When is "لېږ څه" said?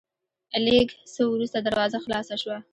0.65-1.21